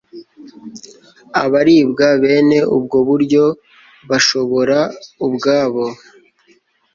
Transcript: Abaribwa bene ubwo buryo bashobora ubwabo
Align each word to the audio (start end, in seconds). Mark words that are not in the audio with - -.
Abaribwa 1.43 2.07
bene 2.21 2.59
ubwo 2.77 2.97
buryo 3.07 3.43
bashobora 4.09 4.79
ubwabo 5.25 5.85